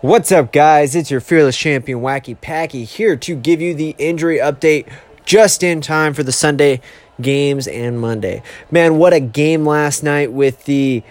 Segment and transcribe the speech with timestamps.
[0.00, 0.94] What's up, guys?
[0.94, 4.88] It's your fearless champion, Wacky Packy, here to give you the injury update
[5.24, 6.80] just in time for the Sunday
[7.20, 8.44] games and Monday.
[8.70, 11.02] Man, what a game last night with the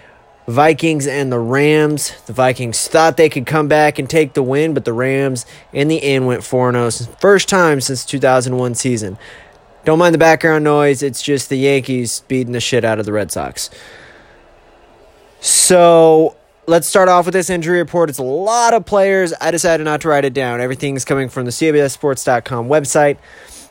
[0.48, 2.14] Vikings and the Rams.
[2.28, 5.90] The Vikings thought they could come back and take the win, but the Rams in
[5.90, 6.90] the end went 4 0.
[7.20, 9.18] First time since 2001 season.
[9.84, 13.12] Don't mind the background noise, it's just the Yankees beating the shit out of the
[13.12, 13.70] Red Sox.
[15.42, 16.38] So,
[16.68, 18.10] let's start off with this injury report.
[18.10, 19.34] It's a lot of players.
[19.40, 20.60] I decided not to write it down.
[20.60, 23.18] Everything's coming from the CBSSports.com website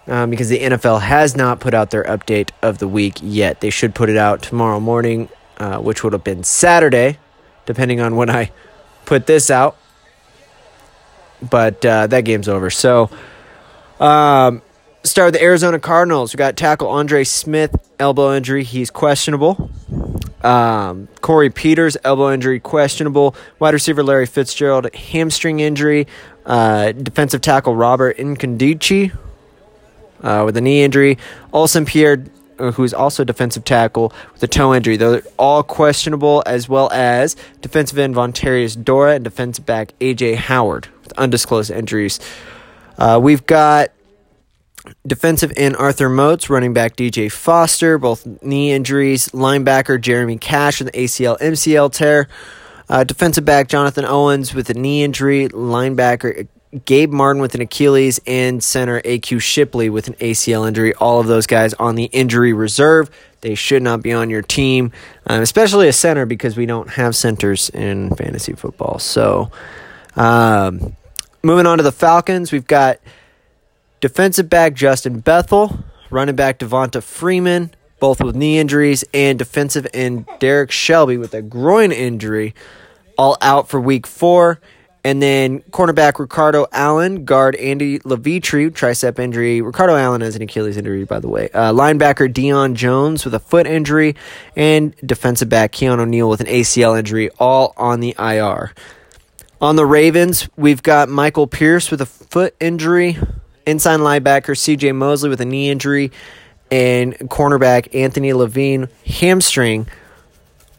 [0.06, 3.60] um, because the NFL has not put out their update of the week yet.
[3.60, 5.28] They should put it out tomorrow morning,
[5.58, 7.18] uh, which would have been Saturday,
[7.66, 8.50] depending on when I
[9.04, 9.76] put this out.
[11.42, 12.70] But uh, that game's over.
[12.70, 13.10] So,
[14.00, 14.62] um,
[15.04, 16.32] start with the Arizona Cardinals.
[16.32, 18.64] We got tackle Andre Smith, elbow injury.
[18.64, 19.70] He's questionable.
[20.42, 23.34] Um, Corey Peters, elbow injury, questionable.
[23.58, 26.06] Wide receiver Larry Fitzgerald, hamstring injury.
[26.44, 29.12] Uh, defensive tackle Robert Nkemdiche
[30.22, 31.18] uh, with a knee injury.
[31.52, 32.24] Olsen Pierre,
[32.58, 34.96] uh, who's also defensive tackle with a toe injury.
[34.96, 40.88] They're all questionable, as well as defensive end Vontarius Dora and defensive back AJ Howard
[41.02, 42.20] with undisclosed injuries.
[42.98, 43.90] Uh, we've got
[45.06, 49.28] defensive end Arthur Moats, running back DJ Foster, both knee injuries.
[49.28, 52.28] Linebacker Jeremy Cash with an ACL MCL tear.
[52.88, 55.48] Uh, defensive back Jonathan Owens with a knee injury.
[55.48, 56.46] Linebacker
[56.84, 60.94] Gabe Martin with an Achilles, and center AQ Shipley with an ACL injury.
[60.94, 63.10] All of those guys on the injury reserve.
[63.40, 64.92] They should not be on your team,
[65.26, 68.98] um, especially a center because we don't have centers in fantasy football.
[68.98, 69.50] So,
[70.16, 70.96] um,
[71.42, 72.98] moving on to the Falcons, we've got
[74.00, 80.26] defensive back Justin Bethel, running back Devonta Freeman, both with knee injuries, and defensive end
[80.38, 82.54] Derrick Shelby with a groin injury,
[83.16, 84.60] all out for week four.
[85.06, 89.60] And then cornerback Ricardo Allen, guard Andy Levitre, tricep injury.
[89.60, 91.48] Ricardo Allen has an Achilles injury, by the way.
[91.50, 94.16] Uh, linebacker Deion Jones with a foot injury,
[94.56, 98.72] and defensive back Keon O'Neal with an ACL injury, all on the IR.
[99.60, 103.16] On the Ravens, we've got Michael Pierce with a foot injury,
[103.66, 106.12] inside linebacker CJ Mosley with a knee injury,
[106.70, 109.88] and cornerback Anthony Levine hamstring,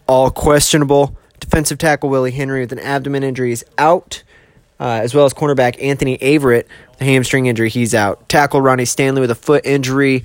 [0.08, 1.16] all questionable.
[1.40, 4.24] Defensive tackle Willie Henry with an abdomen injury is out,
[4.80, 7.70] uh, as well as cornerback Anthony Averett with a hamstring injury.
[7.70, 8.28] He's out.
[8.28, 10.24] Tackle Ronnie Stanley with a foot injury,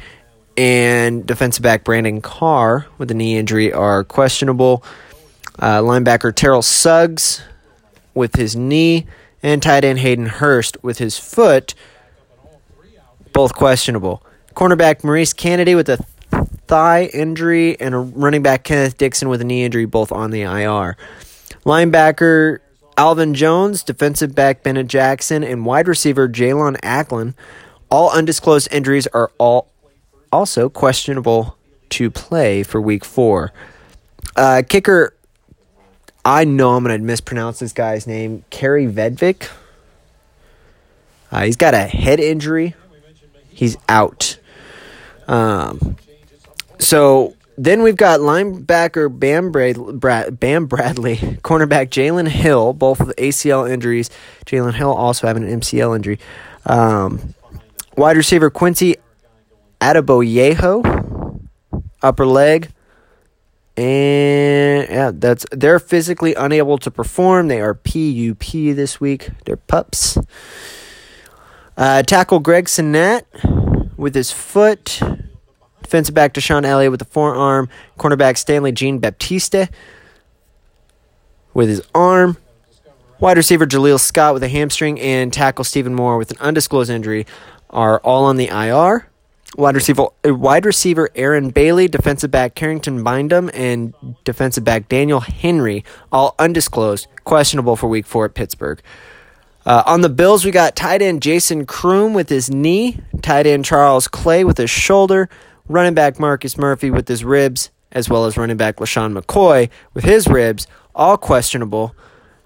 [0.56, 4.84] and defensive back Brandon Carr with a knee injury are questionable.
[5.58, 7.42] Uh, linebacker Terrell Suggs
[8.14, 9.06] with his knee,
[9.42, 11.74] and tight end Hayden Hurst with his foot,
[13.32, 14.22] both questionable.
[14.54, 15.98] Cornerback Maurice Canady with a
[16.66, 20.42] thigh injury and a running back Kenneth Dixon with a knee injury, both on the
[20.42, 20.96] IR.
[21.64, 22.58] Linebacker
[22.96, 27.34] Alvin Jones, defensive back Bennett Jackson, and wide receiver Jalon Acklin.
[27.90, 29.68] All undisclosed injuries are all
[30.30, 31.56] also questionable
[31.90, 33.52] to play for week four.
[34.34, 35.14] Uh, kicker,
[36.24, 39.48] I know I'm going to mispronounce this guy's name, Kerry Vedvik.
[41.30, 42.74] Uh, he's got a head injury.
[43.52, 44.38] He's out.
[45.28, 45.96] Um,
[46.78, 53.70] so then we've got linebacker Bam, Brad, Bam Bradley, cornerback Jalen Hill, both with ACL
[53.70, 54.10] injuries.
[54.46, 56.18] Jalen Hill also having an MCL injury.
[56.66, 57.34] Um,
[57.96, 58.96] wide receiver Quincy
[59.80, 61.48] Adeboyeho,
[62.02, 62.70] upper leg.
[63.76, 67.48] And yeah, that's they're physically unable to perform.
[67.48, 69.30] They are PUP this week.
[69.44, 70.18] They're pups.
[71.76, 73.26] Uh, tackle Greg Sinnett
[73.96, 75.00] with his foot.
[75.82, 77.68] Defensive back DeShon Elliott with the forearm.
[77.98, 79.68] Cornerback Stanley Jean Baptiste
[81.54, 82.36] with his arm.
[83.20, 87.26] Wide receiver Jaleel Scott with a hamstring and tackle Stephen Moore with an undisclosed injury
[87.70, 89.06] are all on the IR.
[89.56, 93.92] Wide receiver, uh, wide receiver Aaron Bailey, defensive back Carrington Bindum, and
[94.24, 98.80] defensive back Daniel Henry, all undisclosed, questionable for week four at Pittsburgh.
[99.64, 103.64] Uh, on the Bills, we got tight end Jason Croom with his knee, tight end
[103.64, 105.28] Charles Clay with his shoulder,
[105.68, 110.04] running back Marcus Murphy with his ribs, as well as running back LeSean McCoy with
[110.04, 111.94] his ribs, all questionable.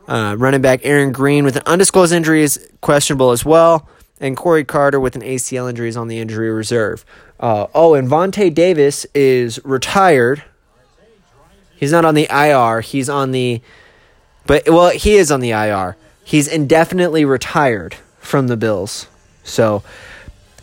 [0.07, 3.89] Uh, running back Aaron Green with an undisclosed injury is questionable as well.
[4.21, 7.05] And Corey Carter with an ACL injury is on the injury reserve.
[7.41, 10.43] Uh, oh, and Vontae Davis is retired.
[11.75, 12.81] He's not on the IR.
[12.83, 13.61] He's on the,
[14.47, 15.97] but well, he is on the IR.
[16.27, 19.07] He's indefinitely retired from the Bills.
[19.45, 19.85] So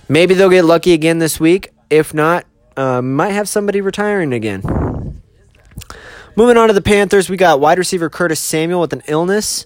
[0.10, 1.72] maybe they'll get lucky again this week.
[1.90, 2.46] If not,
[2.76, 5.22] uh, might have somebody retiring again.
[6.36, 9.66] Moving on to the Panthers, we got wide receiver Curtis Samuel with an illness.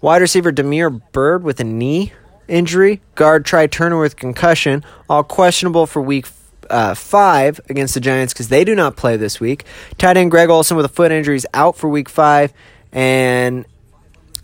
[0.00, 2.14] Wide receiver Damiere Byrd with a knee
[2.48, 3.02] injury.
[3.14, 4.82] Guard Trai Turner with concussion.
[5.10, 6.24] All questionable for week
[6.70, 9.66] uh, five against the Giants because they do not play this week.
[9.98, 12.54] Tight end Greg Olsen with a foot injury is out for week five.
[12.92, 13.66] And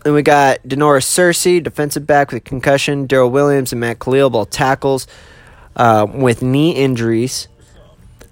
[0.05, 3.07] then we got Da'Norris Searcy, defensive back with concussion.
[3.07, 5.07] Daryl Williams and Matt Kalil, both tackles
[5.75, 7.47] uh, with knee injuries.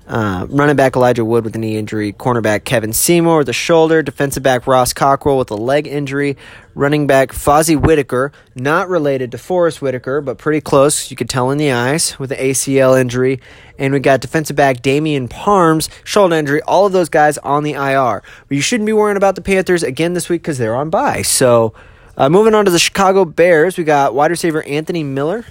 [0.06, 4.04] Uh, running back Elijah Wood with a knee injury, cornerback Kevin Seymour with a shoulder,
[4.04, 6.36] defensive back Ross Cockrell with a leg injury,
[6.76, 11.52] running back Fozzie Whitaker, not related to Forest Whitaker, but pretty close, you could tell
[11.52, 13.40] in the eyes, with an ACL injury.
[13.80, 17.74] And we got defensive back Damian Parms, shoulder injury, all of those guys on the
[17.74, 18.24] IR.
[18.48, 21.22] But you shouldn't be worrying about the Panthers again this week because they're on bye.
[21.22, 21.74] So
[22.18, 25.46] uh, moving on to the Chicago Bears, we got wide receiver Anthony Miller,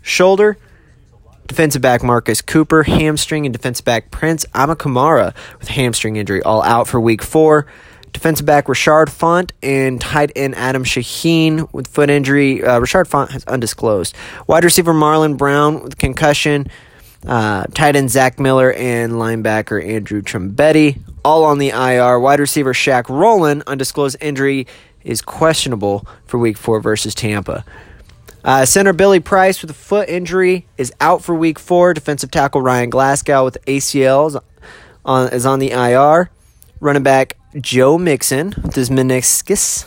[0.00, 0.56] shoulder,
[1.52, 6.88] Defensive back Marcus Cooper, hamstring, and defensive back Prince Amukamara with hamstring injury, all out
[6.88, 7.66] for week four.
[8.14, 12.64] Defensive back Rashard Fant and tight end Adam Shaheen with foot injury.
[12.64, 14.16] Uh, Rashard Fant has undisclosed.
[14.46, 16.68] Wide receiver Marlon Brown with concussion.
[17.26, 22.18] Uh, tight end Zach Miller and linebacker Andrew Trumbetti all on the IR.
[22.18, 24.66] Wide receiver Shaq Rowland, undisclosed injury,
[25.04, 27.62] is questionable for week four versus Tampa.
[28.44, 31.94] Uh, center Billy Price with a foot injury is out for week four.
[31.94, 34.42] Defensive tackle Ryan Glasgow with ACLs is
[35.04, 36.30] on, is on the IR.
[36.80, 39.86] Running back Joe Mixon with his meniscus.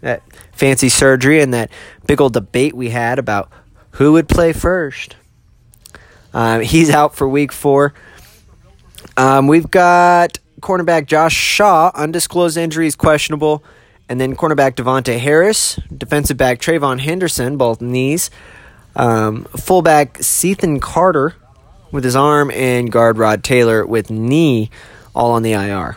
[0.00, 0.22] That
[0.52, 1.70] fancy surgery and that
[2.06, 3.50] big old debate we had about
[3.92, 5.14] who would play first.
[6.34, 7.94] Um, he's out for week four.
[9.16, 13.62] Um, we've got cornerback Josh Shaw, undisclosed injuries questionable.
[14.08, 18.30] And then cornerback Devonte Harris, defensive back Trayvon Henderson, both knees.
[18.94, 21.34] Um, fullback Cethan Carter
[21.90, 24.70] with his arm, and guard Rod Taylor with knee,
[25.14, 25.96] all on the IR.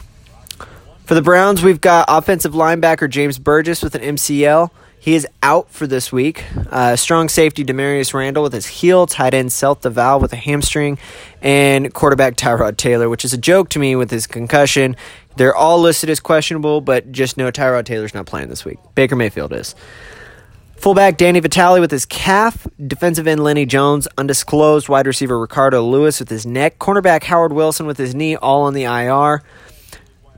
[1.06, 4.70] For the Browns, we've got offensive linebacker James Burgess with an MCL.
[5.00, 6.44] He is out for this week.
[6.70, 10.98] Uh, strong safety Damarious Randall with his heel, tight end Seth DeVal with a hamstring,
[11.42, 14.96] and quarterback Tyrod Taylor, which is a joke to me with his concussion.
[15.36, 18.78] They're all listed as questionable, but just know Tyrod Taylor's not playing this week.
[18.96, 19.76] Baker Mayfield is.
[20.76, 22.66] Fullback Danny Vitale with his calf.
[22.88, 24.88] Defensive end Lenny Jones, undisclosed.
[24.88, 26.80] Wide receiver Ricardo Lewis with his neck.
[26.80, 29.44] Cornerback Howard Wilson with his knee, all on the IR.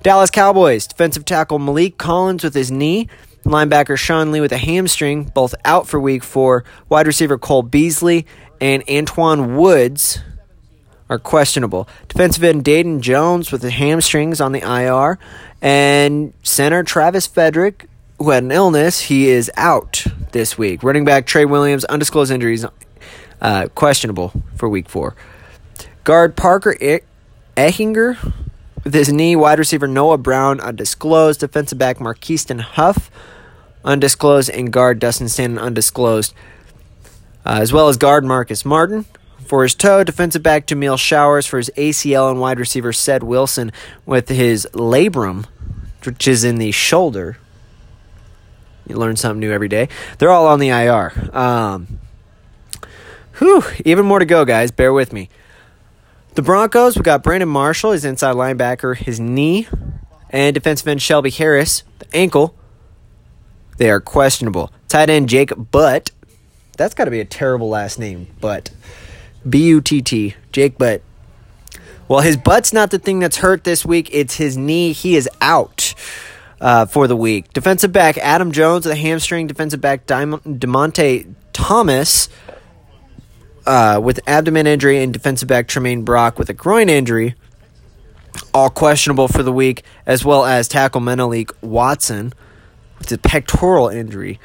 [0.02, 0.88] Dallas Cowboys.
[0.88, 3.08] Defensive tackle Malik Collins with his knee.
[3.46, 6.64] Linebacker Sean Lee with a hamstring, both out for week four.
[6.90, 8.26] Wide receiver Cole Beasley
[8.60, 10.20] and Antoine Woods
[11.12, 11.90] are questionable.
[12.08, 15.19] Defensive end Dayton Jones with the hamstrings on the IR.
[15.62, 17.88] And center Travis Frederick,
[18.18, 20.84] who had an illness, he is out this week.
[20.84, 22.66] Running back Trey Williams, undisclosed injuries,
[23.42, 25.18] uh, questionable for week four.
[26.06, 26.75] Guard Parker
[27.57, 28.34] Ehinger
[28.86, 29.36] with his knee.
[29.36, 31.42] Wide receiver Noah Brown, undisclosed.
[31.42, 33.12] Defensive back Marqueston Huff,
[33.84, 34.50] undisclosed.
[34.50, 36.34] And guard Dustin Stanton, undisclosed.
[37.46, 39.06] Uh, as well as guard Marcus Martin.
[39.51, 41.45] For his toe, defensive back Jameill Showers.
[41.45, 43.74] For his ACL and wide receiver Ced Wilson
[44.06, 45.45] with his labrum,
[46.06, 47.38] which is in the shoulder.
[48.88, 49.89] You learn something new every day.
[50.18, 51.12] They're all on the IR.
[51.38, 52.00] Um,
[53.39, 54.71] whew, even more to go, guys.
[54.71, 55.27] Bear with me.
[56.36, 59.68] The Broncos, we got Brandon Marshall, his inside linebacker, his knee,
[60.30, 62.56] and defensive end Shelby Harris, the ankle.
[63.75, 64.71] They are questionable.
[64.88, 66.11] Tight end Jake Butt.
[66.78, 68.71] That's got to be a terrible last name, Butt.
[69.48, 71.02] B U T T, Jake Butt.
[72.07, 74.10] Well, his butt's not the thing that's hurt this week.
[74.12, 74.92] It's his knee.
[74.92, 75.94] He is out
[76.60, 77.54] uh, for the week.
[77.54, 79.48] Defensive back Adam Jones with a hamstring.
[79.48, 82.28] Defensive back Demonte Thomas
[83.66, 87.36] uh, with abdomen injury, and defensive back Tramaine Brock with a groin injury.
[88.54, 92.33] All questionable for the week, as well as tackle Menelik Watson
[93.00, 94.40] with a pectoral injury.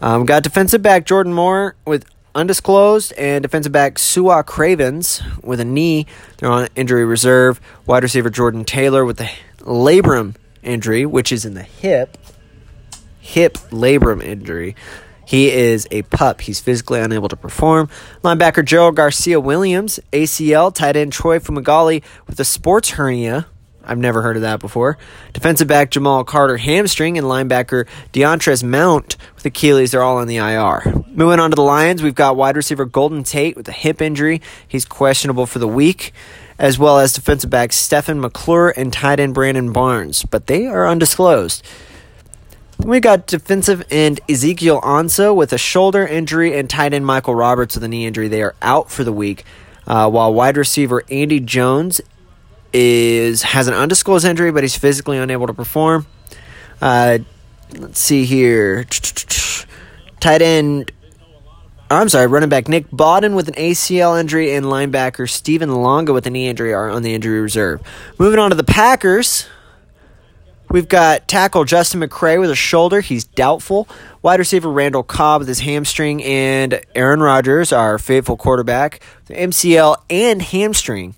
[0.00, 5.64] Um, got defensive back Jordan Moore with undisclosed, and defensive back Su'a Cravens with a
[5.64, 6.06] knee.
[6.38, 7.60] They're on injury reserve.
[7.86, 12.18] Wide receiver Jordan Taylor with the labrum injury, which is in the hip.
[13.20, 14.76] Hip labrum injury.
[15.26, 16.42] He is a pup.
[16.42, 17.88] He's physically unable to perform.
[18.22, 20.74] Linebacker Gerald Garcia Williams, ACL.
[20.74, 23.46] Tight end Troy Fumagalli with a sports hernia.
[23.86, 24.98] I've never heard of that before.
[25.32, 29.92] Defensive back Jamal Carter hamstring and linebacker Deontrez Mount with Achilles.
[29.92, 31.04] They're all on the IR.
[31.08, 34.40] Moving on to the Lions, we've got wide receiver Golden Tate with a hip injury.
[34.66, 36.12] He's questionable for the week,
[36.58, 40.86] as well as defensive back Stephen McClure and tight end Brandon Barnes, but they are
[40.86, 41.64] undisclosed.
[42.78, 47.76] We got defensive end Ezekiel Ansah with a shoulder injury and tight end Michael Roberts
[47.76, 48.28] with a knee injury.
[48.28, 49.44] They are out for the week.
[49.86, 52.00] Uh, while wide receiver Andy Jones
[52.74, 56.06] is has an undisclosed injury, but he's physically unable to perform.
[56.82, 57.18] Uh,
[57.78, 58.84] let's see here.
[60.20, 60.90] Tight end.
[61.90, 66.26] I'm sorry, running back Nick Bawden with an ACL injury and linebacker Stephen Longa with
[66.26, 67.80] a knee injury are on the injury reserve.
[68.18, 69.46] Moving on to the Packers.
[70.70, 73.00] We've got tackle Justin McCray with a shoulder.
[73.00, 73.86] He's doubtful.
[74.22, 76.24] Wide receiver Randall Cobb with his hamstring.
[76.24, 81.14] And Aaron Rodgers, our faithful quarterback, MCL and hamstring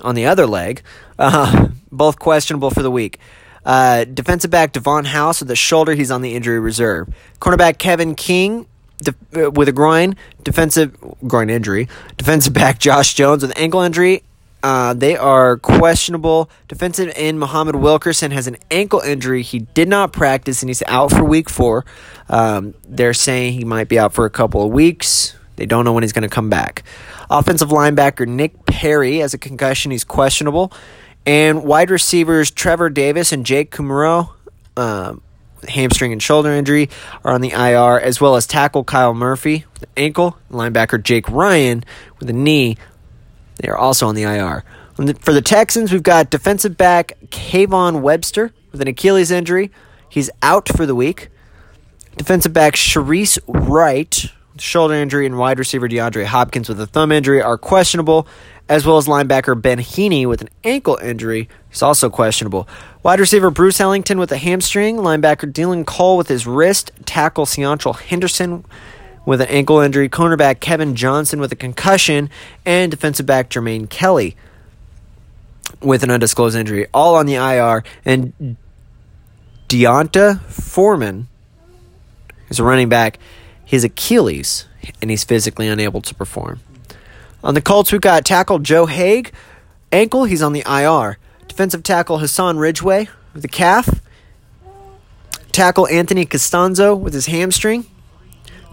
[0.00, 0.82] on the other leg.
[1.18, 3.18] Uh, both questionable for the week.
[3.64, 5.94] Uh, defensive back Davon House with a shoulder.
[5.94, 7.08] He's on the injury reserve.
[7.40, 8.66] Cornerback Kevin King
[8.98, 10.16] de- uh, with a groin.
[10.42, 10.96] Defensive
[11.26, 11.88] groin injury.
[12.16, 14.22] Defensive back Josh Jones with ankle injury.
[14.62, 16.48] Uh, they are questionable.
[16.68, 19.42] Defensive end Muhammad Wilkerson has an ankle injury.
[19.42, 21.84] He did not practice and he's out for week four.
[22.30, 25.36] Um, they're saying he might be out for a couple of weeks.
[25.56, 26.82] They don't know when he's going to come back.
[27.30, 29.90] Offensive linebacker Nick Perry has a concussion.
[29.90, 30.72] He's questionable.
[31.26, 34.30] And wide receivers Trevor Davis and Jake Kumerow,
[34.76, 35.22] um,
[35.66, 36.90] hamstring and shoulder injury,
[37.24, 41.28] are on the IR, as well as tackle Kyle Murphy with an ankle, linebacker Jake
[41.30, 41.84] Ryan
[42.18, 42.76] with a knee.
[43.56, 44.64] They are also on the IR.
[45.20, 49.72] For the Texans, we've got defensive back Kayvon Webster with an Achilles injury.
[50.08, 51.30] He's out for the week.
[52.16, 54.26] Defensive back Shareece Wright,
[54.58, 58.26] shoulder injury, and wide receiver DeAndre Hopkins with a thumb injury are questionable
[58.68, 61.48] as well as linebacker Ben Heeney with an ankle injury.
[61.68, 62.66] He's also questionable.
[63.02, 67.98] Wide receiver Bruce Ellington with a hamstring, linebacker Dylan Cole with his wrist, tackle Seantrel
[67.98, 68.64] Henderson
[69.26, 72.30] with an ankle injury, cornerback Kevin Johnson with a concussion,
[72.64, 74.36] and defensive back Jermaine Kelly
[75.80, 77.84] with an undisclosed injury, all on the IR.
[78.04, 78.56] And
[79.68, 81.28] D'Onta Foreman
[82.48, 83.18] is a running back,
[83.64, 84.66] his Achilles,
[85.00, 86.60] and he's physically unable to perform.
[87.42, 89.30] On the Colts, we've got tackle Joe Haeg.
[89.92, 91.18] Ankle, he's on the IR.
[91.46, 94.00] Defensive tackle Hassan Ridgeway with the calf.
[95.52, 97.86] Tackle Anthony Castonzo with his hamstring.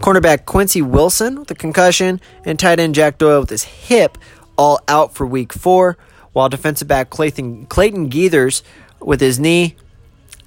[0.00, 2.20] Cornerback Quincy Wilson with a concussion.
[2.44, 4.18] And tight end Jack Doyle with his hip,
[4.56, 5.96] all out for week four.
[6.32, 8.62] While defensive back Clayton, Clayton Geathers
[9.00, 9.76] with his knee.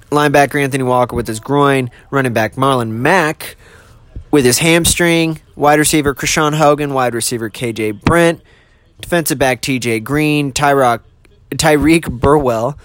[0.09, 1.89] Linebacker Anthony Walker with his groin.
[2.09, 3.55] Running back Marlon Mack
[4.31, 5.41] with his hamstring.
[5.55, 8.41] Wide receiver Krishawn Hogan, wide receiver KJ Brent,
[9.01, 11.01] defensive back TJ Green, Tyrock,
[11.51, 12.77] Tyreek Burwell,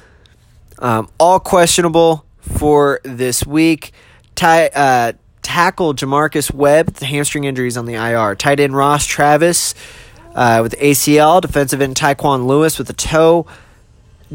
[0.79, 3.93] um, all questionable for this week.
[4.35, 8.35] Ty, uh, tackle Jamarcus Webb, the hamstring injuries on the IR.
[8.35, 9.75] Tight end Ross Travis
[10.35, 11.41] uh, with ACL.
[11.41, 13.47] Defensive end Tyquan Lewis with a toe.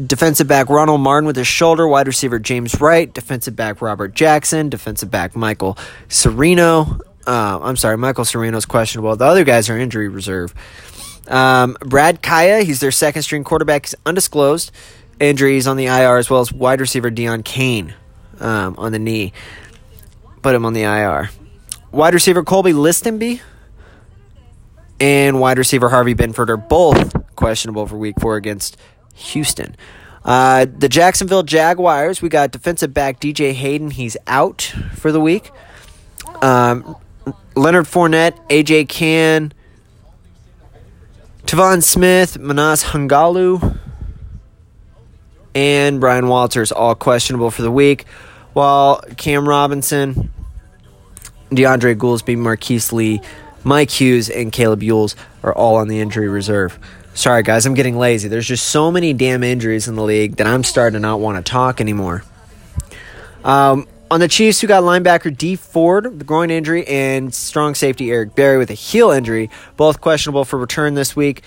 [0.04, 1.88] Defensive back Ronald Martin with his shoulder.
[1.88, 3.12] Wide receiver James Wright.
[3.12, 4.68] Defensive back Robert Jackson.
[4.68, 6.98] Defensive back Michael Sereno.
[7.26, 9.16] Uh, I'm sorry, Michael Sereno's questionable.
[9.16, 10.54] The other guys are injury reserve.
[11.28, 13.86] Um, Brad Kaaya, he's their second string quarterback.
[13.86, 14.70] He's undisclosed.
[15.18, 17.94] Injuries on the IR as well as wide receiver Deon Cain
[18.38, 19.32] um, on the knee.
[20.42, 21.30] Put him on the IR.
[21.90, 23.40] Wide receiver Colby Listenby
[25.00, 28.76] and wide receiver Harvey Benford are both questionable for week four against
[29.16, 29.76] Houston.
[30.24, 33.90] Uh, the Jacksonville Jaguars, we got defensive back DJ Hayden.
[33.90, 35.50] He's out for the week.
[36.42, 36.96] Um,
[37.54, 39.52] Leonard Fournette, AJ Cann,
[41.44, 43.78] Tavon Smith, Manas Hungalu,
[45.54, 48.04] and Brian Walters all questionable for the week,
[48.52, 50.30] while Cam Robinson,
[51.50, 53.20] DeAndre Goolsby, Marquise Lee,
[53.62, 56.78] Mike Hughes, and Caleb Yules are all on the injury reserve.
[57.16, 58.28] Sorry, guys, I'm getting lazy.
[58.28, 61.42] There's just so many damn injuries in the league that I'm starting to not want
[61.42, 62.22] to talk anymore.
[63.42, 65.56] Um, on the Chiefs, who got linebacker D.
[65.56, 70.44] Ford, the groin injury, and strong safety Eric Berry with a heel injury, both questionable
[70.44, 71.42] for return this week.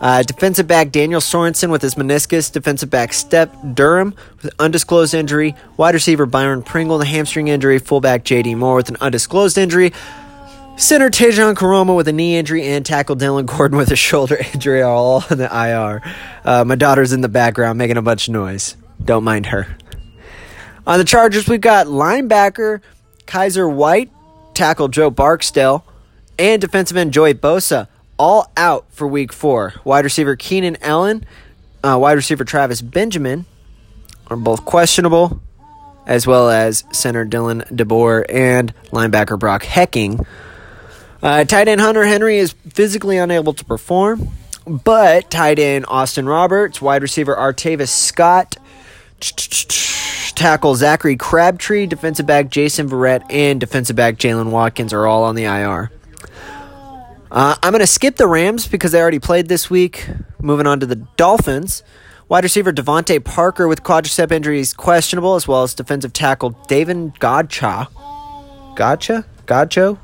[0.00, 2.50] Uh, defensive back Daniel Sorensen with his meniscus.
[2.50, 5.54] Defensive back Step Durham with undisclosed injury.
[5.76, 7.78] Wide receiver Byron Pringle, the hamstring injury.
[7.78, 8.54] Fullback J.D.
[8.54, 9.92] Moore with an undisclosed injury.
[10.80, 14.80] Center Tejan Koroma with a knee injury and tackle Dylan Gordon with a shoulder injury
[14.80, 16.00] are all in the IR.
[16.42, 18.78] Uh, my daughter's in the background making a bunch of noise.
[19.04, 19.76] Don't mind her.
[20.86, 22.80] On the Chargers, we've got linebacker
[23.26, 24.10] Kyzir White,
[24.54, 25.84] tackle Joe Barksdale,
[26.38, 27.86] and defensive end Joey Bosa
[28.18, 29.74] all out for week four.
[29.84, 31.26] Wide receiver Keenan Allen,
[31.84, 33.44] uh, wide receiver Travis Benjamin
[34.28, 35.42] are both questionable,
[36.06, 40.24] as well as center Dylan DeBoer and linebacker Brock Hecking
[41.22, 44.28] uh, tight end Hunter Henry is physically unable to perform,
[44.66, 48.56] but tight end Austin Roberts, wide receiver Artavis Scott,
[50.34, 55.34] tackle Zachary Crabtree, defensive back Jason Verrett, and defensive back Jalen Watkins are all on
[55.34, 55.90] the IR.
[57.30, 60.08] Uh, I'm going to skip the Rams because they already played this week.
[60.40, 61.82] Moving on to the Dolphins.
[62.28, 67.88] Wide receiver DeVante Parker with quadricep injuries questionable, as well as defensive tackle David Godcha.
[68.76, 69.26] Gotcha?
[69.46, 69.98] Godcho?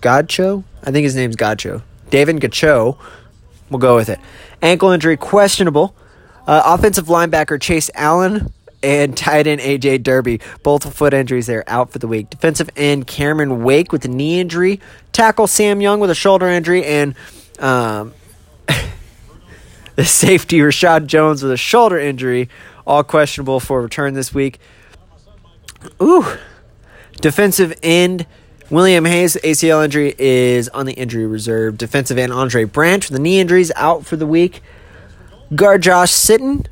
[0.00, 0.64] Godcho?
[0.82, 1.82] I think his name's Godcho.
[2.10, 2.98] David Gacho.
[3.70, 4.20] We'll go with it.
[4.62, 5.94] Ankle injury questionable.
[6.46, 11.46] Uh, offensive linebacker Chase Allen and tight end AJ Derby, both foot injuries.
[11.46, 12.30] They're out for the week.
[12.30, 14.80] Defensive end Cameron Wake with a knee injury.
[15.12, 16.84] Tackle Sam Young with a shoulder injury.
[16.84, 17.14] And
[17.58, 18.14] um,
[19.96, 22.48] the safety Rashad Jones with a shoulder injury.
[22.86, 24.60] All questionable for return this week.
[26.00, 26.24] Ooh.
[27.20, 28.26] Defensive end
[28.68, 31.78] William Hayes, ACL injury, is on the injury reserve.
[31.78, 34.60] Defensive end Andre Branch, with the knee injuries, out for the week.
[35.54, 36.66] Guard Josh Sitton,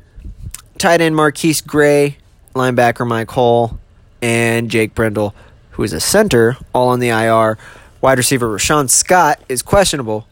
[0.77, 2.17] tight end Marquise Gray,
[2.53, 3.79] linebacker Mike Hall,
[4.21, 5.33] and Jake Brendel,
[5.71, 7.57] who is a center, all on the IR.
[8.01, 10.27] Wide receiver Rashawn Scott is questionable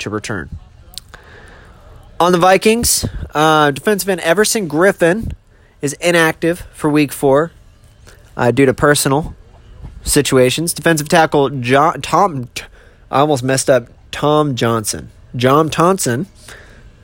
[0.00, 0.50] to return.
[2.18, 5.34] On the Vikings, uh, defensive end Everson Griffen
[5.80, 7.52] is inactive for week four
[8.36, 9.36] uh, due to personal
[10.06, 10.72] situations.
[10.72, 12.48] Defensive tackle John, Tom,
[13.10, 13.88] I almost messed up.
[14.10, 16.26] Tom Johnson, John Thompson,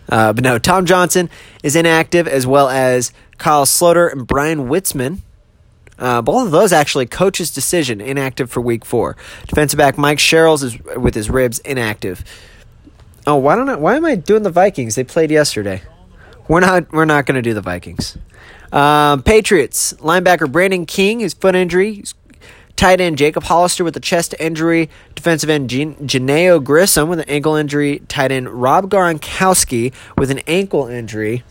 [0.09, 1.29] uh, but no, Tom Johnson
[1.63, 5.19] is inactive as well as Kyle Sloter and Bryan Witzmann.
[5.99, 9.17] Uh, both of those actually coach's decision inactive for week four.
[9.47, 12.25] Defensive back Mike Sherrills is with his ribs inactive.
[13.27, 14.95] Oh, why don't I, why am I doing the Vikings?
[14.95, 15.83] They played yesterday.
[16.49, 18.17] We're not we're not going to do the Vikings.
[18.73, 21.93] Um, Patriots linebacker Brandon King his foot injury.
[21.93, 22.15] He's
[22.83, 24.91] Tight end Jacob Hollister with a chest injury.
[25.15, 28.03] Defensive end Geneo Grissom with an ankle injury.
[28.09, 31.45] Tight end Rob Gronkowski with an ankle injury.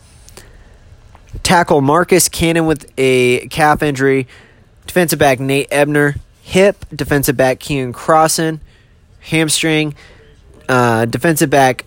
[1.42, 4.28] Tackle Marcus Cannon with a calf injury.
[4.86, 6.16] Defensive back Nate Ebner.
[6.42, 6.84] Hip.
[6.94, 8.60] Defensive back Kean Crossan.
[9.20, 9.94] Hamstring.
[10.68, 11.86] Uh, defensive back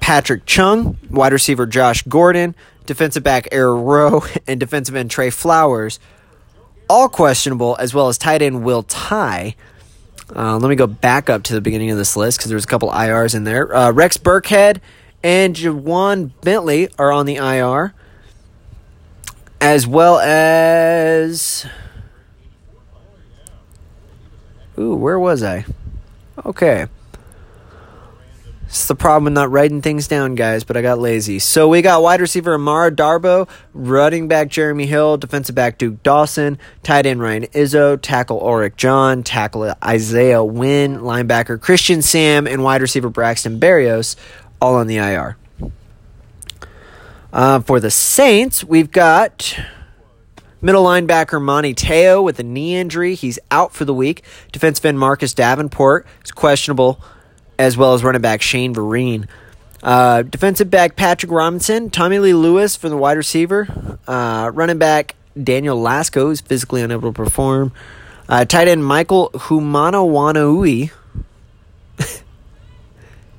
[0.00, 0.98] Patrick Chung.
[1.08, 2.54] Wide receiver Josh Gordon.
[2.84, 4.26] Defensive back Eric Rowe.
[4.46, 5.98] And defensive end Trey Flowers
[6.92, 9.56] all questionable, as well as tight end Will Tye.
[10.36, 12.66] Uh, let me go back up to the beginning of this list because there's a
[12.66, 13.74] couple IRs in there.
[13.74, 14.78] Uh, Rex Burkhead
[15.22, 17.94] and Ja'Whaun Bentley are on the IR,
[19.58, 21.64] as well as.
[24.78, 25.64] Ooh, where was I?
[26.44, 26.88] Okay.
[28.72, 31.38] It's the problem with not writing things down, guys, but I got lazy.
[31.40, 36.56] So we got wide receiver Amara Darboh, running back Jeremy Hill, defensive back Duke Dawson,
[36.82, 42.80] tight end Ryan Izzo, tackle Ulrich John, tackle Isaiah Wynn, linebacker Christian Sam, and wide
[42.80, 44.16] receiver Braxton Berrios,
[44.58, 45.36] all on the IR.
[47.30, 49.54] Uh, for the Saints, we've got
[50.62, 53.16] Middle linebacker Manti Te'o with a knee injury.
[53.16, 54.22] He's out for the week.
[54.50, 57.04] Defensive end Marcus Davenport is questionable
[57.62, 59.28] as well as running back Shane Vereen.
[59.84, 65.14] Uh, defensive back Patrick Robinson, Tommy Lee Lewis for the wide receiver, uh, running back
[65.40, 67.72] Daniel Lasco is physically unable to perform.
[68.28, 70.90] Uh, tight end Michael Hoomanawanui.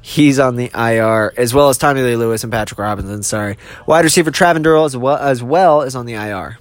[0.01, 3.23] He's on the IR, as well as Tommy Lee Lewis and Patrick Robinson.
[3.23, 3.57] Sorry.
[3.85, 6.57] Wide receiver Travin Durrell as well, as well is on the IR.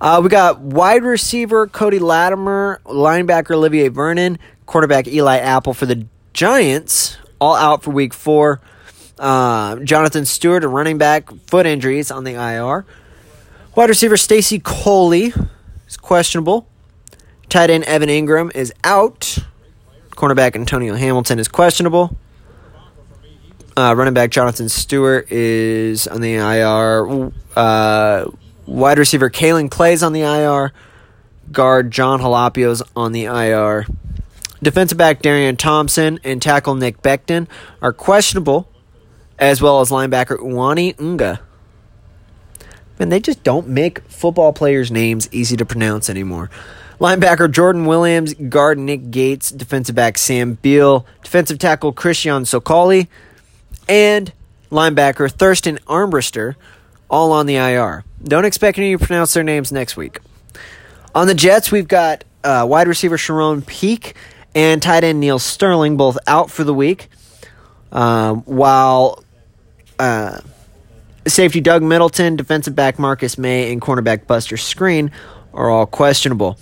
[0.00, 4.38] Uh, we got wide receiver Cody Latimer, linebacker Olivier Vernon,
[4.72, 8.62] quarterback Eli Apple for the Giants, all out for week four.
[9.18, 12.86] Uh, Jonathan Stewart, a running back, foot injuries on the IR.
[13.76, 15.34] Wide receiver Stacy Coley
[15.86, 16.66] is questionable.
[17.50, 19.38] Tight end Evan Ingram is out.
[20.12, 22.16] Cornerback Antonio Hamilton is questionable.
[23.76, 27.30] Uh, running back Jonathan Stewart is on the IR.
[27.54, 28.30] Uh,
[28.64, 30.72] wide receiver Kalen Clay's on the IR.
[31.50, 33.84] Guard John Halapio's on the IR.
[34.62, 37.48] Defensive back Darian Thompson and tackle Nick Becton
[37.80, 38.68] are questionable,
[39.38, 41.40] as well as linebacker Uwani Unga.
[42.98, 46.48] Man, they just don't make football players' names easy to pronounce anymore.
[47.00, 53.08] Linebacker Jordan Williams, guard Nick Gates, defensive back Sam Beal, defensive tackle Christian Sokoli,
[53.88, 54.32] and
[54.70, 56.54] linebacker Thurston Armbrister,
[57.10, 58.04] all on the IR.
[58.22, 60.20] Don't expect any to pronounce their names next week.
[61.16, 64.14] On the Jets, we've got uh, wide receiver Sharon Peak
[64.54, 67.08] and tight end Neal Sterling, both out for the week,
[67.90, 69.22] um, while
[69.98, 70.40] uh,
[71.26, 75.10] safety Doug Middleton, defensive back Marcus May, and cornerback Buster Skrine
[75.54, 76.58] are all questionable.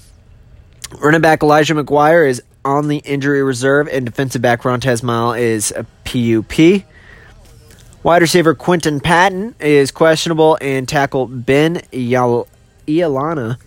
[0.98, 5.72] Running back Elijah McGuire is on the injury reserve, and defensive back Rontez Mile is
[5.72, 6.84] a PUP.
[8.02, 13.58] Wide receiver Quinton Patton is questionable, and tackle Ben Ialana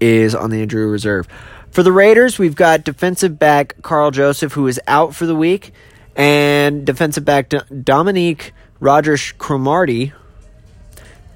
[0.00, 1.28] is on the injury reserve.
[1.70, 5.72] For the Raiders, we've got defensive back Karl Joseph, who is out for the week,
[6.16, 10.12] and defensive back Dominique Rogers Cromartie,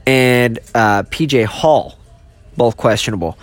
[0.07, 1.99] and uh, PJ Hall,
[2.57, 3.39] both questionable.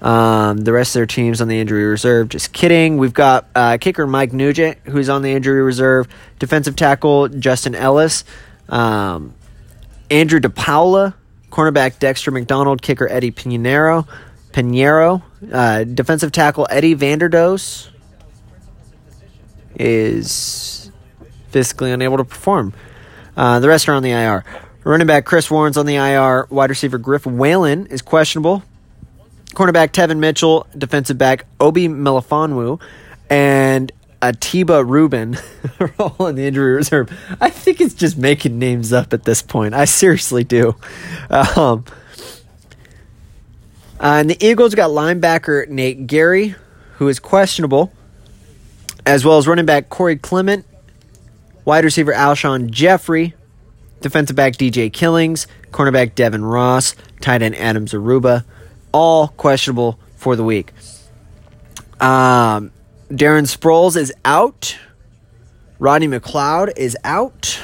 [0.00, 2.28] Um, the rest of their teams on the injury reserve.
[2.28, 2.98] Just kidding.
[2.98, 6.08] We've got uh, kicker Mike Nugent, who's on the injury reserve.
[6.40, 8.24] Defensive tackle Justin Ellis.
[8.68, 9.34] Um,
[10.10, 11.14] Andrew DePaola.
[11.50, 12.82] Cornerback Dexter McDonald.
[12.82, 14.08] Kicker Eddie Pinheiro.
[14.52, 15.22] Pinheiro.
[15.50, 17.88] Uh, defensive tackle Eddie Vanderdoes
[19.74, 20.90] is
[21.48, 22.72] physically unable to perform.
[23.36, 24.44] Uh, the rest are on the IR.
[24.84, 26.46] Running back Chris Warren's on the IR.
[26.50, 28.62] Wide receiver Griff Whalen is questionable.
[29.54, 32.80] Cornerback Tevin Mitchell, defensive back Obi Melifonwu,
[33.28, 35.36] and Atiba Rubin
[35.80, 37.12] are all on the injury reserve.
[37.40, 39.74] I think it's just making names up at this point.
[39.74, 40.74] I seriously do.
[41.28, 41.84] Um,
[44.02, 46.54] uh, and the Eagles got linebacker Nate Gerry,
[46.94, 47.92] who is questionable,
[49.06, 50.66] as well as running back Corey Clement,
[51.64, 53.34] wide receiver Alshon Jeffery,
[54.00, 58.44] defensive back DJ Killings, cornerback Devin Ross, tight end Adam Zaruba
[58.92, 60.72] all questionable for the week.
[62.00, 62.70] Um,
[63.10, 64.78] Darren Sproles is out.
[65.78, 67.60] Rodney McLeod is out.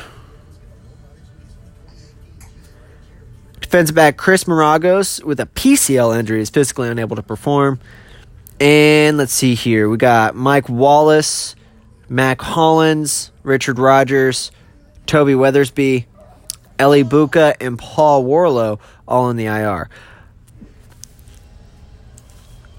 [3.69, 7.79] Defensive back Chris Maragos with a PCL injury is physically unable to perform.
[8.59, 9.91] And let's see here.
[9.91, 11.55] We got Mike Wallace,
[12.09, 14.53] Mack Hollins, Richard Rogers,
[15.05, 16.07] Toby Weathersby,
[16.79, 19.91] Ellie Buka, and Paul Warlow all in the IR.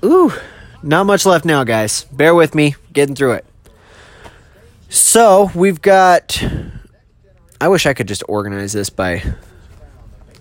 [0.04, 0.34] Ooh,
[0.82, 2.06] not much left now, guys.
[2.06, 3.46] Bear with me, getting through it.
[4.90, 6.44] So we've got.
[7.62, 9.22] I wish I could just organize this by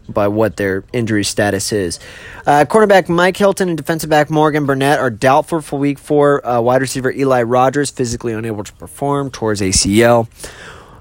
[0.09, 1.99] by what their injury status is.
[2.47, 6.47] Uh, cornerback Mike Hilton and defensive back Morgan Burnett are doubtful for week four.
[6.47, 10.29] Uh, wide receiver Eli Rogers physically unable to perform towards ACL.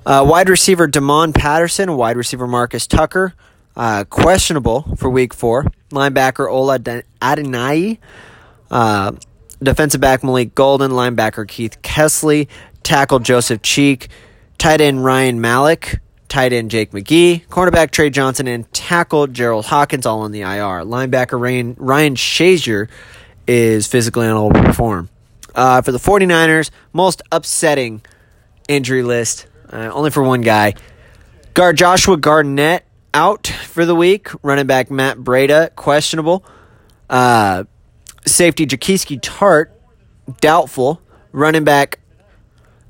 [0.06, 3.34] Uh, wide receiver Damon Patterson, wide receiver Marcus Tucker,
[3.76, 5.66] uh, questionable for week four.
[5.90, 6.80] Linebacker Ola
[7.22, 8.00] Adonai
[8.72, 9.12] uh,
[9.62, 12.48] defensive back Malik Golden, linebacker Keith Kesley,
[12.84, 14.10] tackle Joseph Cheek,
[14.58, 20.06] tight end Ryan Malik, tight end Jake McGee, cornerback Trey Johnson, and tackle Gerald Hawkins
[20.06, 20.84] all on the IR.
[20.84, 22.90] Linebacker Ryan, Ryan Shazier
[23.48, 25.10] is physically unable to perform.
[25.56, 28.02] Uh, for the 49ers, most upsetting
[28.68, 30.76] injury list, uh, only for one guy.
[31.54, 34.30] Guard Joshua Garnett out for the week.
[34.44, 36.46] Running back Matt Breida, questionable.
[37.10, 37.64] Uh,
[38.26, 39.72] Safety Jaquiski Tartt,
[40.42, 41.02] doubtful.
[41.32, 42.00] Running back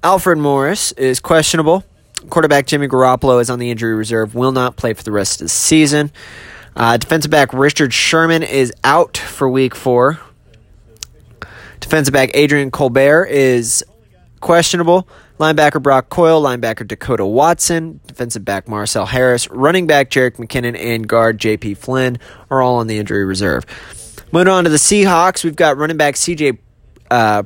[0.03, 1.83] Alfred Morris is questionable.
[2.19, 5.45] Quarterback Jimmy Garoppolo is on the injury reserve, will not play for the rest of
[5.45, 6.11] the season.
[6.75, 10.19] Uh, defensive back Richard Sherman is out for week four.
[11.79, 13.83] Defensive back Adrian Colbert is
[14.41, 15.07] questionable.
[15.39, 21.07] Linebacker Brock Coyle, linebacker Dakota Watson, defensive back Marcel Harris, running back Jerick McKinnon, and
[21.07, 21.75] guard J.P.
[21.75, 22.17] Flynn
[22.49, 23.65] are all on the injury reserve.
[24.31, 26.57] Moving on to the Seahawks, we've got running back CJ
[27.11, 27.43] uh,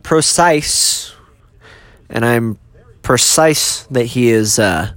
[2.09, 2.57] and I'm
[3.11, 4.93] precise that he is, uh,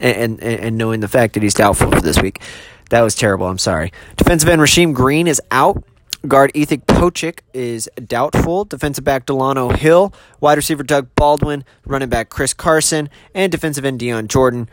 [0.00, 2.40] and, and, and knowing the fact that he's doubtful for this week.
[2.88, 3.46] That was terrible.
[3.46, 3.92] I'm sorry.
[4.16, 5.84] Defensive end Rasheem Green is out.
[6.26, 8.64] Guard Ethic Pocic is doubtful.
[8.64, 10.14] Defensive back Delano Hill.
[10.40, 11.62] Wide receiver Doug Baldwin.
[11.84, 13.10] Running back Chris Carson.
[13.34, 14.70] And defensive end Dion Jordan.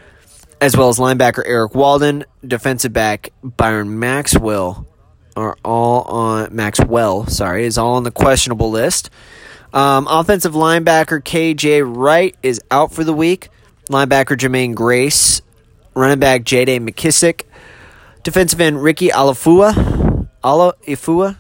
[0.62, 2.24] As well as linebacker Eric Walden.
[2.48, 4.88] Defensive back Byron Maxwell
[5.36, 9.10] are all on Maxwell, sorry, is all on the questionable list.
[9.76, 13.50] Um, offensive linebacker KJ Wright is out for the week.
[13.90, 15.42] Linebacker Jermaine Grace,
[15.94, 16.80] running back J.D.
[16.80, 17.42] McKissick,
[18.24, 21.38] defensive end Ricky Alafua, Alafua,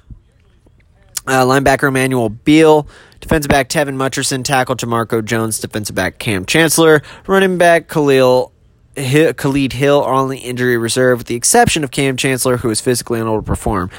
[1.25, 2.89] uh, linebacker Emmanuel Beal,
[3.21, 8.51] defensive back Tevin Mutcherson, tackle Jamarco Jones, defensive back Kam Chancellor, running back Khalil
[8.95, 10.03] Khalid Hill.
[10.03, 13.37] Are on the injury reserve, with the exception of Kam Chancellor, who is physically unable
[13.37, 13.89] to perform.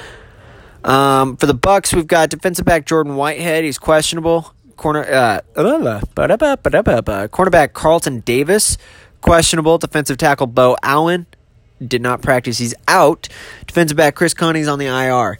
[0.87, 3.65] Um, for the Bucks, we've got defensive back Jordan Whitehead.
[3.65, 4.53] He's questionable.
[4.77, 8.77] Corner, uh, cornerback Carlton Davis,
[9.21, 9.77] questionable.
[9.77, 11.25] Defensive tackle Bo Allen
[11.85, 12.57] did not practice.
[12.57, 13.27] He's out.
[13.65, 15.39] Defensive back Chris Coney's on the IR.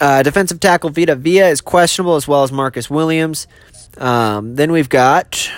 [0.00, 3.46] Uh, defensive tackle Vita Villa is questionable, as well as Marcus Williams.
[3.96, 5.50] Um, then we've got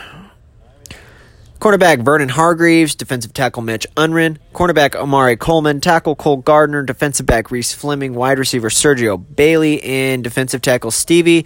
[1.61, 7.51] Cornerback Vernon Hargreaves, defensive tackle Mitch Unrein, cornerback Omari Coleman, tackle Cole Gardner, defensive back
[7.51, 11.45] Reese Fleming, wide receiver Sergio Bailey, and defensive tackle Stevie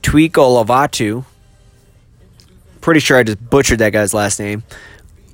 [0.00, 1.24] Tuikolovatu.
[2.80, 4.62] Pretty sure I just butchered that guy's last name.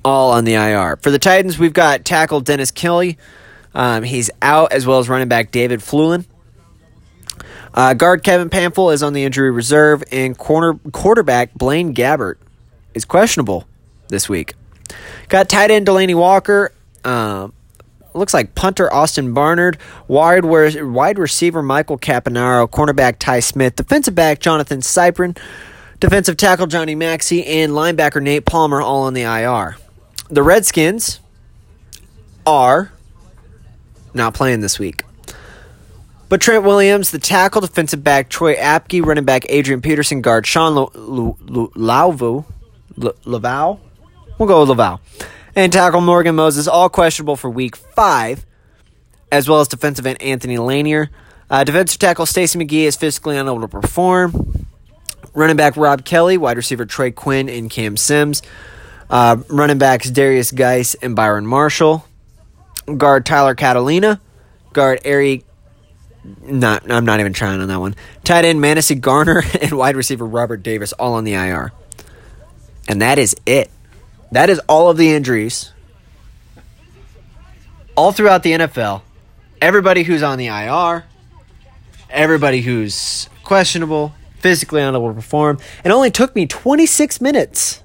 [0.03, 0.95] All on the IR.
[0.95, 3.19] For the Titans, we've got tackle Dennis Kelly.
[3.75, 6.25] Um, he's out, as well as running back David Fluellen.
[7.75, 12.37] Uh, guard Kevin Pamphile is on the injury reserve, and corner quarterback Blaine Gabbert
[12.95, 13.67] is questionable
[14.09, 14.53] this week.
[15.29, 16.71] Got tight end Delanie Walker.
[17.03, 17.53] Um,
[18.13, 24.39] looks like punter Austin Barnard, wide, wide receiver Michael Campanaro, cornerback Ty Smith, defensive back
[24.39, 25.37] Jonathan Cyprien,
[25.99, 29.77] defensive tackle Johnny Maxey, and linebacker Nate Palmer all on the IR.
[30.29, 31.19] The Redskins
[32.45, 32.91] are
[34.13, 35.03] not playing this week.
[36.29, 40.75] But Trent Williams, the tackle, defensive back Troy Apke, running back Adrian Peterson, guard Sean
[40.75, 42.45] Lauvu,
[43.25, 43.81] Laval,
[44.39, 44.99] we'll go with Laval,
[45.55, 48.45] and tackle Morgan Moses, all questionable for week five,
[49.31, 51.11] as well as defensive end Anthony Lanier.
[51.49, 54.65] Uh, defensive tackle Stacy McGee is physically unable to perform.
[55.33, 58.41] Running back Rob Kelly, wide receiver Trey Quinn, and Cam Sims.
[59.09, 62.05] Uh, running backs Darius Geis and Byron Marshall.
[62.97, 64.19] Guard Tyler Catalina.
[64.73, 65.43] Guard Eric
[66.41, 67.95] not, I'm not even trying on that one.
[68.23, 71.71] Tight end Manasseh Garner and wide receiver Robert Davis all on the IR.
[72.87, 73.69] And that is it.
[74.31, 75.71] That is all of the injuries.
[77.95, 79.01] All throughout the NFL.
[79.61, 81.03] Everybody who's on the IR,
[82.09, 85.59] everybody who's questionable, physically unable to perform.
[85.83, 87.83] It only took me 26 minutes.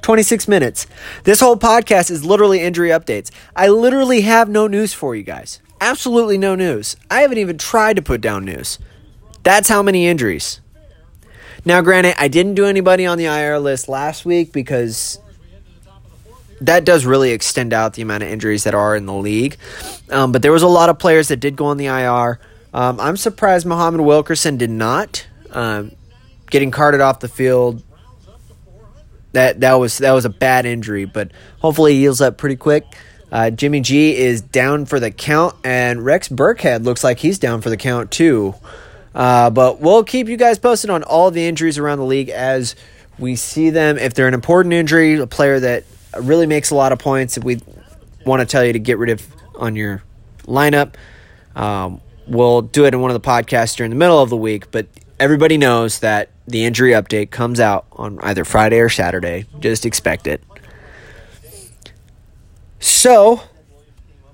[0.00, 0.86] 26 minutes.
[1.24, 3.30] This whole podcast is literally injury updates.
[3.54, 6.96] I literally have no news for you guys absolutely no news.
[7.10, 8.78] I haven't even tried to put down news.
[9.42, 10.60] That's how many injuries.
[11.64, 15.18] Now, granted, I didn't do anybody on the IR list last week because
[16.66, 19.56] that does really extend out the amount of injuries that are in the league.
[20.10, 22.38] Um, but there was a lot of players that did go on the IR.
[22.74, 25.26] Um, I'm surprised Muhammad Wilkerson did not.
[25.50, 25.92] Um,
[26.50, 27.82] getting carted off the field.
[29.32, 32.84] That that was that was a bad injury, but hopefully he heals up pretty quick.
[33.32, 37.62] Uh, Jimmy G is down for the count, and Rex Burkhead looks like he's down
[37.62, 38.54] for the count too.
[39.14, 42.76] Uh, but we'll keep you guys posted on all the injuries around the league as
[43.18, 43.96] we see them.
[43.96, 45.84] If they're an important injury, a player that
[46.18, 47.60] really makes a lot of points, if we
[48.24, 50.02] want to tell you to get rid of on your
[50.44, 50.94] lineup,
[51.56, 54.70] um, we'll do it in one of the podcasts during the middle of the week.
[54.70, 54.86] But
[55.18, 59.46] everybody knows that the injury update comes out on either Friday or Saturday.
[59.60, 60.42] Just expect it.
[62.80, 63.42] So,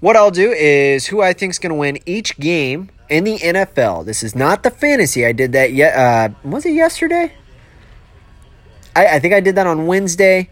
[0.01, 3.38] what I'll do is who I think is going to win each game in the
[3.38, 4.07] NFL.
[4.07, 5.27] This is not the fantasy.
[5.27, 5.97] I did that yet.
[5.97, 7.33] Uh, was it yesterday?
[8.97, 10.49] I, I think I did that on Wednesday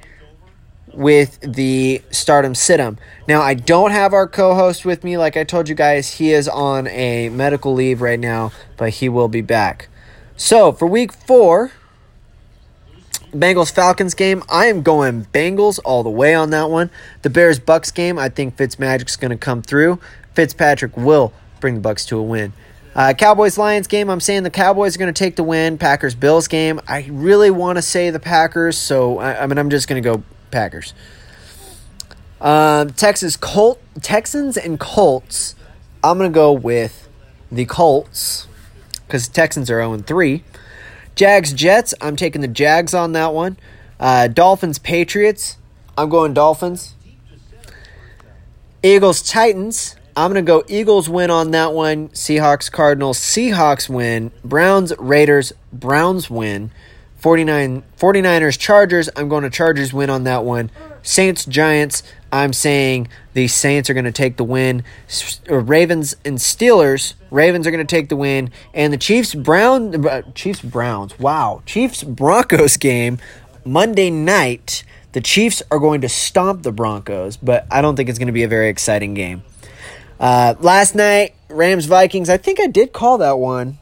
[0.97, 2.99] with the Stardom Situm.
[3.29, 5.17] Now, I don't have our co host with me.
[5.19, 9.09] Like I told you guys, he is on a medical leave right now, but he
[9.09, 9.89] will be back.
[10.37, 11.73] So, for week four,
[13.33, 16.91] Bengals Falcons game, I am going Bengals all the way on that one.
[17.23, 20.01] The Bears Bucks game, I think Fitzmagic's going to come through.
[20.35, 22.53] Fitzpatrick will bring the Bucks to a win.
[22.95, 25.77] Uh, Cowboys Lions game, I'm saying the Cowboys are going to take the win.
[25.77, 29.69] Packers Bills game, I really want to say the Packers, so I, I mean I'm
[29.69, 30.95] just going to go Packers.
[32.41, 35.55] Um, Texas Colt Texans and Colts,
[36.05, 37.09] I'm to go with
[37.51, 38.47] the Colts
[39.07, 40.45] because Texans are 0 3.
[41.15, 43.57] Jags Jets, I'm taking the Jags on that one.
[43.99, 45.57] Uh, Dolphins Patriots,
[45.97, 46.95] I'm going Dolphins.
[48.83, 52.11] Eagles Titans, I'm going to go Eagles win on that one.
[52.11, 54.31] Seahawks Cardinals, Seahawks win.
[54.45, 56.71] Browns Raiders, Browns win.
[57.27, 60.71] 49 49ers Chargers, I'm going to Chargers win on that one.
[61.03, 64.85] Saints Giants, I'm saying the Saints are going to take the win.
[65.49, 67.15] Ravens and Steelers.
[67.33, 71.19] Ravens are going to take the win, and the Chiefs Brown uh, Chiefs Browns.
[71.19, 73.19] Wow, Chiefs Broncos game
[73.65, 74.85] Monday night.
[75.11, 78.33] The Chiefs are going to stomp the Broncos, but I don't think it's going to
[78.33, 79.43] be a very exciting game.
[80.21, 82.31] Uh, last night, Rams Vikings.
[82.31, 83.79] I think I did call that one,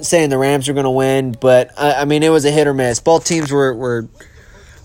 [0.00, 2.66] saying the Rams are going to win, but I, I mean it was a hit
[2.66, 3.00] or miss.
[3.00, 4.08] Both teams were were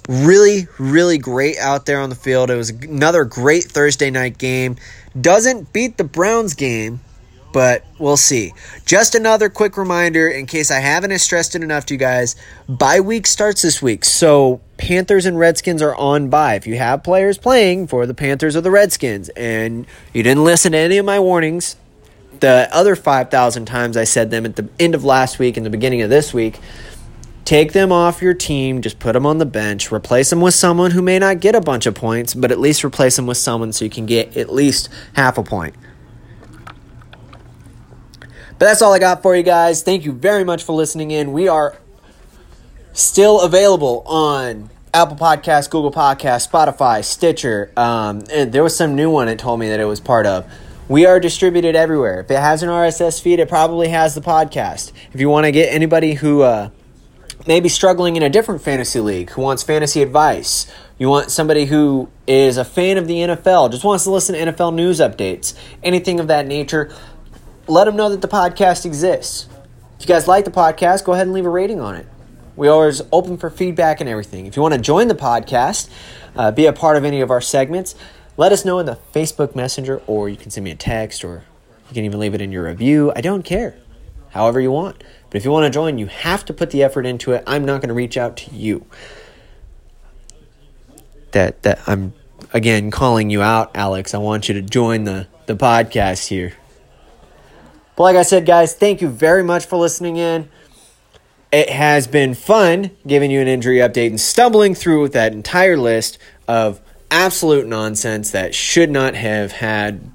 [0.10, 2.50] really, really great out there on the field.
[2.50, 4.76] It was another great Thursday night game.
[5.20, 7.00] Doesn't beat the Browns game,
[7.54, 8.54] but we'll see.
[8.86, 12.36] Just another quick reminder in case I haven't stressed it enough to you guys.
[12.68, 14.04] Bye week starts this week.
[14.04, 16.56] So Panthers and Redskins are on bye.
[16.56, 20.72] If you have players playing for the Panthers or the Redskins and you didn't listen
[20.72, 21.76] to any of my warnings,
[22.42, 25.70] the other 5,000 times I said them at the end of last week and the
[25.70, 26.60] beginning of this week,
[27.50, 30.92] Take them off your team, just put them on the bench, replace them with someone
[30.92, 33.74] who may not get a bunch of points, but at least replace them with someone
[33.74, 35.74] so you can get at least half a point.
[38.22, 39.82] But that's all I got for you guys.
[39.82, 41.32] Thank you very much for listening in.
[41.32, 41.76] We are
[42.94, 47.72] still available on Apple Podcasts, Google Podcasts, Spotify, Stitcher.
[47.76, 50.46] Um, and there was some new one it told me that it was part of.
[50.90, 52.22] We are distributed everywhere.
[52.22, 54.92] If it has an RSS feed, it probably has the podcast.
[55.14, 56.72] If you want to get anybody who uh,
[57.46, 60.66] maybe struggling in a different fantasy league who wants fantasy advice,
[60.98, 64.52] You want somebody who is a fan of the NFL, just wants to listen to
[64.52, 66.92] NFL news updates, anything of that nature,
[67.68, 69.48] let them know that the podcast exists.
[70.00, 72.08] If you guys like the podcast, go ahead and leave a rating on it.
[72.56, 74.48] We always open for feedback and everything.
[74.48, 75.88] If you want to join the podcast,
[76.36, 77.94] uh, be a part of any of our segments,
[78.40, 81.44] let us know in the Facebook Messenger, or you can send me a text, or
[81.90, 83.12] you can even leave it in your review.
[83.14, 83.76] I don't care.
[84.30, 85.04] However you want.
[85.30, 87.44] But if you want to join, you have to put the effort into it.
[87.46, 88.86] I'm not going to reach out to you.
[91.32, 92.14] That that I'm
[92.54, 94.14] again calling you out, Alex.
[94.14, 96.54] I want you to join the the podcast here.
[97.98, 100.50] But like I said, guys, thank you very much for listening in.
[101.52, 106.18] It has been fun giving you an injury update and stumbling through that entire list
[106.48, 106.80] of
[107.12, 110.12] absolute nonsense that should not have had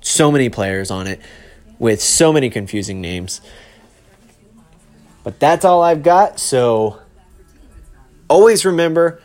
[0.00, 1.20] so many players on it
[1.78, 3.40] with so many confusing names.
[5.22, 6.40] But that's all I've got.
[6.40, 7.00] So
[8.28, 9.20] always remember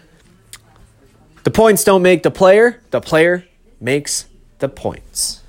[1.43, 3.45] the points don't make the player, the player
[3.79, 4.27] makes
[4.59, 5.41] the points.